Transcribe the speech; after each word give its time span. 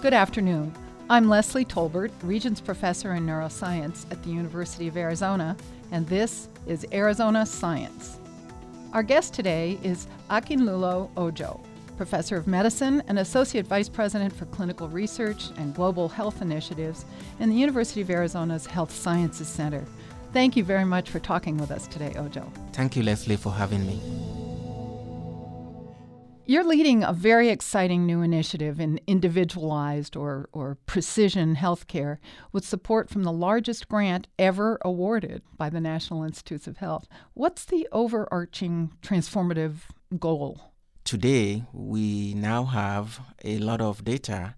Good 0.00 0.14
afternoon. 0.14 0.72
I'm 1.10 1.28
Leslie 1.28 1.64
Tolbert, 1.64 2.12
Regents 2.22 2.60
Professor 2.60 3.14
in 3.14 3.26
Neuroscience 3.26 4.06
at 4.12 4.22
the 4.22 4.30
University 4.30 4.86
of 4.86 4.96
Arizona, 4.96 5.56
and 5.90 6.06
this 6.06 6.46
is 6.68 6.86
Arizona 6.92 7.44
Science. 7.44 8.20
Our 8.92 9.02
guest 9.02 9.34
today 9.34 9.76
is 9.82 10.06
Akinlolu 10.30 11.10
Ojo, 11.16 11.60
Professor 11.96 12.36
of 12.36 12.46
Medicine 12.46 13.02
and 13.08 13.18
Associate 13.18 13.66
Vice 13.66 13.88
President 13.88 14.32
for 14.32 14.46
Clinical 14.46 14.88
Research 14.88 15.50
and 15.56 15.74
Global 15.74 16.08
Health 16.08 16.42
Initiatives 16.42 17.04
in 17.40 17.48
the 17.50 17.56
University 17.56 18.00
of 18.00 18.08
Arizona's 18.08 18.66
Health 18.66 18.92
Sciences 18.92 19.48
Center. 19.48 19.84
Thank 20.32 20.56
you 20.56 20.62
very 20.62 20.84
much 20.84 21.10
for 21.10 21.18
talking 21.18 21.58
with 21.58 21.72
us 21.72 21.88
today, 21.88 22.14
Ojo. 22.16 22.52
Thank 22.72 22.94
you, 22.94 23.02
Leslie, 23.02 23.36
for 23.36 23.50
having 23.50 23.84
me. 23.84 24.37
You're 26.50 26.64
leading 26.64 27.04
a 27.04 27.12
very 27.12 27.50
exciting 27.50 28.06
new 28.06 28.22
initiative 28.22 28.80
in 28.80 29.00
individualized 29.06 30.16
or, 30.16 30.48
or 30.50 30.78
precision 30.86 31.56
healthcare 31.56 32.16
with 32.52 32.64
support 32.64 33.10
from 33.10 33.24
the 33.24 33.32
largest 33.32 33.86
grant 33.86 34.28
ever 34.38 34.78
awarded 34.82 35.42
by 35.58 35.68
the 35.68 35.78
National 35.78 36.24
Institutes 36.24 36.66
of 36.66 36.78
Health. 36.78 37.06
What's 37.34 37.66
the 37.66 37.86
overarching 37.92 38.92
transformative 39.02 39.90
goal? 40.18 40.72
Today, 41.04 41.64
we 41.74 42.32
now 42.32 42.64
have 42.64 43.20
a 43.44 43.58
lot 43.58 43.82
of 43.82 44.02
data 44.02 44.54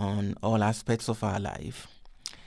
on 0.00 0.34
all 0.42 0.64
aspects 0.64 1.08
of 1.08 1.22
our 1.22 1.38
life. 1.38 1.86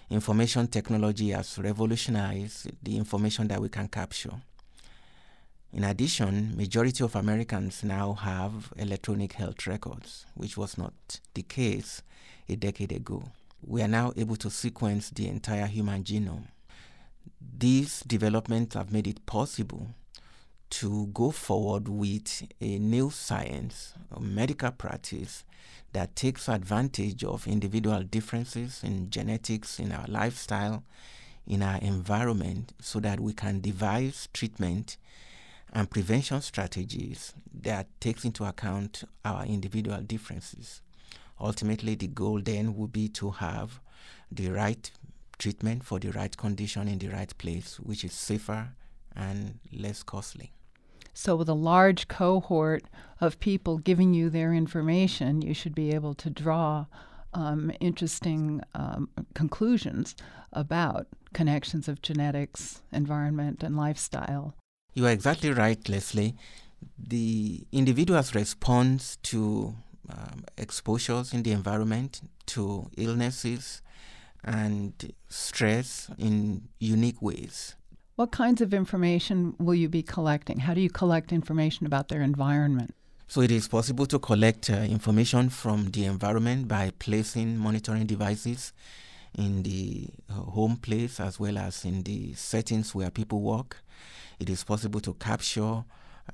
Information 0.09 0.67
technology 0.67 1.29
has 1.29 1.57
revolutionized 1.57 2.69
the 2.83 2.97
information 2.97 3.47
that 3.47 3.61
we 3.61 3.69
can 3.69 3.87
capture. 3.87 4.41
In 5.75 5.83
addition, 5.83 6.55
majority 6.55 7.03
of 7.03 7.15
Americans 7.15 7.83
now 7.83 8.13
have 8.13 8.71
electronic 8.77 9.33
health 9.33 9.65
records, 9.65 10.27
which 10.35 10.55
was 10.55 10.77
not 10.77 10.93
the 11.33 11.41
case 11.41 12.03
a 12.47 12.55
decade 12.55 12.91
ago. 12.91 13.23
We 13.65 13.81
are 13.81 13.87
now 13.87 14.13
able 14.15 14.35
to 14.35 14.51
sequence 14.51 15.09
the 15.09 15.27
entire 15.27 15.65
human 15.65 16.03
genome. 16.03 16.49
These 17.57 18.01
developments 18.01 18.75
have 18.75 18.91
made 18.91 19.07
it 19.07 19.25
possible 19.25 19.87
to 20.69 21.07
go 21.07 21.31
forward 21.31 21.87
with 21.87 22.43
a 22.61 22.77
new 22.77 23.09
science, 23.09 23.93
a 24.11 24.19
medical 24.19 24.69
practice 24.69 25.43
that 25.93 26.15
takes 26.15 26.47
advantage 26.47 27.23
of 27.23 27.47
individual 27.47 28.03
differences 28.03 28.81
in 28.83 29.09
genetics, 29.09 29.79
in 29.79 29.91
our 29.91 30.05
lifestyle, 30.07 30.83
in 31.47 31.63
our 31.63 31.79
environment, 31.79 32.73
so 32.79 32.99
that 32.99 33.19
we 33.19 33.33
can 33.33 33.59
devise 33.59 34.29
treatment 34.33 34.97
and 35.73 35.89
prevention 35.89 36.39
strategies 36.39 37.33
that 37.51 37.87
takes 37.99 38.23
into 38.23 38.45
account 38.45 39.03
our 39.25 39.43
individual 39.45 39.99
differences. 40.01 40.81
Ultimately, 41.41 41.95
the 41.95 42.07
goal 42.07 42.39
then 42.41 42.75
would 42.75 42.93
be 42.93 43.09
to 43.09 43.31
have 43.31 43.81
the 44.31 44.49
right 44.49 44.89
treatment 45.39 45.83
for 45.83 45.99
the 45.99 46.11
right 46.11 46.37
condition 46.37 46.87
in 46.87 46.99
the 46.99 47.07
right 47.07 47.35
place, 47.39 47.79
which 47.79 48.05
is 48.05 48.13
safer 48.13 48.69
and 49.15 49.59
less 49.73 50.03
costly. 50.03 50.51
So, 51.15 51.35
with 51.35 51.49
a 51.49 51.53
large 51.53 52.07
cohort 52.07 52.85
of 53.19 53.39
people 53.39 53.77
giving 53.79 54.13
you 54.13 54.29
their 54.29 54.53
information, 54.53 55.41
you 55.41 55.53
should 55.53 55.75
be 55.75 55.91
able 55.91 56.13
to 56.15 56.29
draw 56.29 56.85
um, 57.33 57.71
interesting 57.79 58.61
um, 58.75 59.09
conclusions 59.33 60.15
about 60.51 61.07
connections 61.33 61.87
of 61.87 62.01
genetics, 62.01 62.83
environment, 62.91 63.63
and 63.63 63.75
lifestyle 63.75 64.55
you 64.93 65.05
are 65.05 65.11
exactly 65.11 65.51
right, 65.51 65.87
Leslie. 65.89 66.35
The 66.97 67.65
individual's 67.71 68.35
response 68.35 69.17
to 69.23 69.75
um, 70.09 70.43
exposures 70.57 71.33
in 71.33 71.43
the 71.43 71.51
environment, 71.51 72.21
to 72.47 72.89
illnesses, 72.97 73.81
and 74.43 75.13
stress 75.29 76.09
in 76.17 76.67
unique 76.79 77.21
ways. 77.21 77.75
What 78.15 78.31
kinds 78.31 78.61
of 78.61 78.73
information 78.73 79.55
will 79.59 79.75
you 79.75 79.89
be 79.89 80.03
collecting? 80.03 80.59
How 80.59 80.73
do 80.73 80.81
you 80.81 80.89
collect 80.89 81.31
information 81.31 81.85
about 81.85 82.09
their 82.09 82.21
environment? 82.21 82.93
So, 83.27 83.41
it 83.41 83.49
is 83.49 83.67
possible 83.67 84.05
to 84.07 84.19
collect 84.19 84.69
uh, 84.69 84.73
information 84.73 85.49
from 85.49 85.89
the 85.91 86.05
environment 86.05 86.67
by 86.67 86.91
placing 86.99 87.57
monitoring 87.57 88.05
devices 88.05 88.73
in 89.35 89.63
the 89.63 90.09
uh, 90.29 90.33
home 90.33 90.75
place 90.75 91.19
as 91.19 91.39
well 91.39 91.57
as 91.57 91.85
in 91.85 92.03
the 92.03 92.33
settings 92.33 92.93
where 92.93 93.09
people 93.09 93.41
work 93.41 93.77
it 94.43 94.49
is 94.49 94.63
possible 94.65 94.99
to 94.99 95.13
capture 95.13 95.85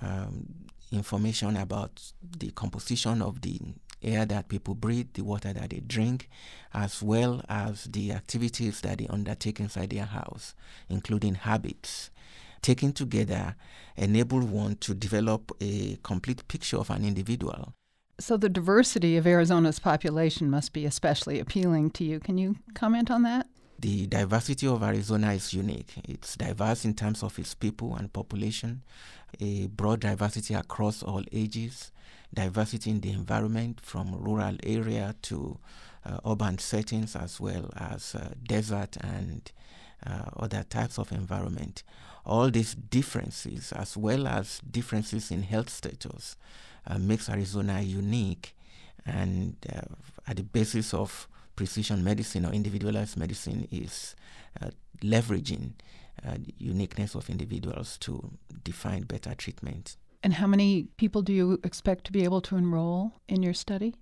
um, 0.01 0.47
information 0.91 1.55
about 1.57 2.01
the 2.39 2.49
composition 2.49 3.21
of 3.21 3.41
the 3.41 3.59
air 4.01 4.25
that 4.25 4.49
people 4.49 4.73
breathe, 4.73 5.09
the 5.13 5.23
water 5.23 5.53
that 5.53 5.69
they 5.69 5.81
drink, 5.81 6.27
as 6.73 7.03
well 7.03 7.43
as 7.47 7.83
the 7.83 8.11
activities 8.11 8.81
that 8.81 8.97
they 8.97 9.05
undertake 9.07 9.59
inside 9.59 9.91
their 9.91 10.05
house, 10.05 10.55
including 10.89 11.35
habits. 11.35 12.09
Taken 12.63 12.93
together, 12.93 13.55
enable 13.95 14.41
one 14.41 14.75
to 14.77 14.95
develop 14.95 15.51
a 15.61 15.99
complete 16.01 16.47
picture 16.47 16.77
of 16.77 16.89
an 16.89 17.05
individual. 17.05 17.73
So, 18.19 18.37
the 18.37 18.49
diversity 18.49 19.17
of 19.17 19.27
Arizona's 19.27 19.79
population 19.79 20.49
must 20.49 20.73
be 20.73 20.85
especially 20.85 21.39
appealing 21.39 21.91
to 21.91 22.03
you. 22.03 22.19
Can 22.19 22.39
you 22.39 22.55
comment 22.73 23.11
on 23.11 23.21
that? 23.21 23.47
The 23.79 24.07
diversity 24.07 24.67
of 24.67 24.83
Arizona 24.83 25.31
is 25.31 25.53
unique. 25.53 25.93
It's 26.03 26.35
diverse 26.35 26.83
in 26.83 26.95
terms 26.95 27.23
of 27.23 27.39
its 27.39 27.53
people 27.53 27.95
and 27.95 28.11
population, 28.11 28.81
a 29.39 29.67
broad 29.67 30.01
diversity 30.01 30.53
across 30.53 31.01
all 31.01 31.23
ages, 31.31 31.93
diversity 32.33 32.91
in 32.91 32.99
the 32.99 33.11
environment 33.11 33.79
from 33.79 34.13
rural 34.21 34.57
area 34.63 35.15
to 35.21 35.59
uh, 36.05 36.19
urban 36.25 36.57
settings 36.57 37.15
as 37.15 37.39
well 37.39 37.69
as 37.77 38.15
uh, 38.15 38.33
desert 38.45 38.97
and 38.97 39.49
uh, 40.05 40.23
other 40.35 40.63
types 40.63 40.97
of 40.99 41.13
environment. 41.13 41.83
All 42.25 42.51
these 42.51 42.75
differences, 42.75 43.71
as 43.71 43.95
well 43.95 44.27
as 44.27 44.59
differences 44.69 45.31
in 45.31 45.43
health 45.43 45.69
status, 45.69 46.35
uh, 46.85 46.97
makes 46.97 47.29
Arizona 47.29 47.79
unique 47.79 48.57
and 49.05 49.55
uh, 49.73 49.81
at 50.27 50.35
the 50.35 50.43
basis 50.43 50.93
of 50.93 51.29
precision 51.59 52.01
medicine 52.01 52.45
or 52.45 52.53
individualized 52.53 53.17
medicine 53.17 53.67
is 53.69 54.15
uh, 54.61 54.69
leveraging 55.03 55.73
uh, 56.25 56.35
uniqueness 56.57 57.15
of 57.15 57.29
individuals 57.29 57.97
to 57.97 58.31
define 58.63 59.01
better 59.01 59.35
treatment. 59.35 59.97
And 60.23 60.35
how 60.35 60.47
many 60.47 60.87
people 60.95 61.21
do 61.21 61.33
you 61.33 61.59
expect 61.65 62.05
to 62.05 62.13
be 62.13 62.23
able 62.23 62.39
to 62.43 62.55
enroll 62.55 63.11
in 63.27 63.43
your 63.43 63.53
study? 63.53 63.93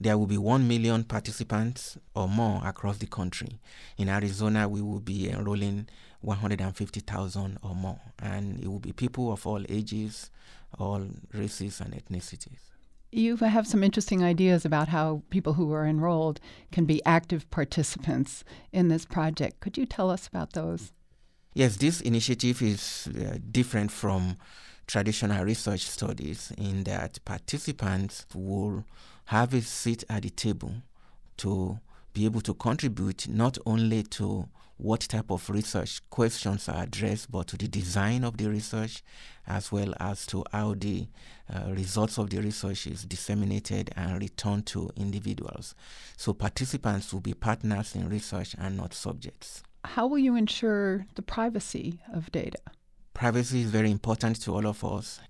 There 0.00 0.16
will 0.16 0.28
be 0.28 0.38
1 0.38 0.68
million 0.68 1.02
participants 1.02 1.98
or 2.14 2.28
more 2.28 2.62
across 2.64 2.98
the 2.98 3.08
country. 3.08 3.58
In 3.98 4.08
Arizona, 4.08 4.68
we 4.68 4.80
will 4.80 5.00
be 5.00 5.28
enrolling 5.28 5.88
150,000 6.20 7.58
or 7.60 7.74
more, 7.74 8.00
and 8.20 8.60
it 8.60 8.68
will 8.68 8.78
be 8.78 8.92
people 8.92 9.32
of 9.32 9.44
all 9.48 9.64
ages, 9.68 10.30
all 10.78 11.04
races, 11.32 11.80
and 11.80 11.92
ethnicities. 11.92 12.73
You 13.16 13.36
have 13.36 13.68
some 13.68 13.84
interesting 13.84 14.24
ideas 14.24 14.64
about 14.64 14.88
how 14.88 15.22
people 15.30 15.52
who 15.52 15.72
are 15.72 15.86
enrolled 15.86 16.40
can 16.72 16.84
be 16.84 17.00
active 17.06 17.48
participants 17.48 18.42
in 18.72 18.88
this 18.88 19.04
project. 19.04 19.60
Could 19.60 19.78
you 19.78 19.86
tell 19.86 20.10
us 20.10 20.26
about 20.26 20.54
those? 20.54 20.90
Yes, 21.52 21.76
this 21.76 22.00
initiative 22.00 22.60
is 22.60 23.08
uh, 23.16 23.38
different 23.52 23.92
from 23.92 24.36
traditional 24.88 25.44
research 25.44 25.82
studies 25.82 26.52
in 26.58 26.82
that 26.84 27.24
participants 27.24 28.26
will 28.34 28.84
have 29.26 29.54
a 29.54 29.60
seat 29.60 30.02
at 30.10 30.22
the 30.24 30.30
table 30.30 30.72
to 31.36 31.78
be 32.14 32.24
able 32.24 32.40
to 32.40 32.52
contribute 32.54 33.28
not 33.28 33.58
only 33.64 34.02
to 34.02 34.48
what 34.76 35.00
type 35.02 35.30
of 35.30 35.48
research 35.48 36.00
questions 36.10 36.68
are 36.68 36.82
addressed, 36.82 37.30
but 37.30 37.46
to 37.48 37.56
the 37.56 37.68
design 37.68 38.24
of 38.24 38.36
the 38.36 38.48
research, 38.48 39.02
as 39.46 39.70
well 39.70 39.94
as 40.00 40.26
to 40.26 40.44
how 40.52 40.74
the 40.74 41.06
uh, 41.52 41.70
results 41.72 42.18
of 42.18 42.30
the 42.30 42.40
research 42.40 42.86
is 42.86 43.04
disseminated 43.04 43.90
and 43.96 44.20
returned 44.20 44.66
to 44.66 44.90
individuals. 44.96 45.74
So 46.16 46.32
participants 46.32 47.12
will 47.12 47.20
be 47.20 47.34
partners 47.34 47.94
in 47.94 48.08
research 48.08 48.54
and 48.58 48.76
not 48.76 48.94
subjects. 48.94 49.62
How 49.84 50.06
will 50.06 50.18
you 50.18 50.34
ensure 50.34 51.06
the 51.14 51.22
privacy 51.22 52.00
of 52.12 52.32
data? 52.32 52.58
Privacy 53.14 53.60
is 53.62 53.70
very 53.70 53.92
important 53.92 54.40
to 54.42 54.52
all 54.52 54.66
of 54.66 54.84
us. 54.84 55.20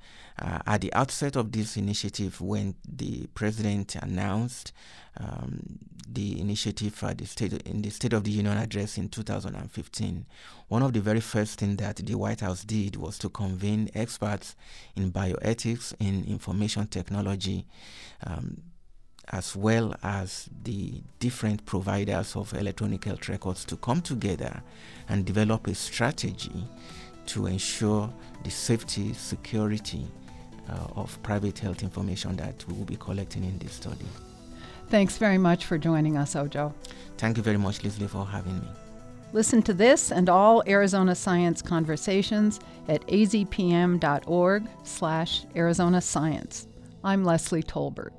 Uh, 0.41 0.59
at 0.67 0.81
the 0.81 0.93
outset 0.95 1.37
of 1.37 1.53
this 1.53 1.77
initiative, 1.77 2.41
when 2.41 2.75
the 2.89 3.27
president 3.35 3.95
announced 3.97 4.73
um, 5.19 5.79
the 6.09 6.41
initiative 6.41 6.95
for 6.95 7.15
the 7.15 7.27
state 7.27 7.53
in 7.67 7.83
the 7.83 7.91
State 7.91 8.15
of 8.15 8.25
the 8.25 8.31
Union 8.31 8.57
address 8.57 8.99
in 8.99 9.09
2015, 9.09 10.27
one 10.69 10.83
of 10.83 10.93
the 10.93 11.01
very 11.01 11.21
first 11.21 11.61
things 11.61 11.77
that 11.77 11.97
the 11.97 12.15
White 12.15 12.41
House 12.41 12.65
did 12.65 12.97
was 12.97 13.19
to 13.19 13.29
convene 13.29 13.91
experts 13.95 14.57
in 14.97 15.13
bioethics, 15.13 15.95
in 16.01 16.25
information 16.25 16.87
technology, 16.89 17.67
um, 18.27 18.63
as 19.31 19.55
well 19.55 19.95
as 20.03 20.49
the 20.65 21.03
different 21.21 21.65
providers 21.65 22.35
of 22.35 22.53
electronic 22.55 23.05
health 23.05 23.29
records 23.29 23.65
to 23.67 23.77
come 23.77 24.01
together 24.03 24.63
and 25.09 25.25
develop 25.25 25.67
a 25.67 25.75
strategy 25.75 26.67
to 27.27 27.47
ensure 27.47 28.13
the 28.43 28.51
safety, 28.51 29.13
security 29.15 30.07
uh, 30.69 30.87
of 30.97 31.23
private 31.23 31.59
health 31.59 31.83
information 31.83 32.37
that 32.37 32.65
we 32.69 32.75
will 32.75 32.85
be 32.85 32.97
collecting 32.97 33.45
in 33.45 33.59
this 33.59 33.73
study. 33.73 34.07
Thanks 34.89 35.17
very 35.19 35.39
much 35.39 35.65
for 35.65 35.79
joining 35.79 36.17
us, 36.17 36.37
Ojo. 36.37 36.75
Thank 37.19 37.37
you 37.37 37.43
very 37.43 37.57
much, 37.57 37.83
Leslie, 37.83 38.07
for 38.07 38.27
having 38.27 38.61
me. 38.61 38.69
Listen 39.33 39.63
to 39.63 39.75
this 39.75 40.13
and 40.13 40.29
all 40.29 40.63
Arizona 40.67 41.15
Science 41.15 41.61
conversations 41.61 42.61
at 42.89 43.05
azpm.org 43.09 44.69
slash 44.85 45.45
Arizona 45.57 46.01
Science. 46.01 46.69
I'm 47.03 47.25
Leslie 47.25 47.63
Tolbert. 47.63 48.13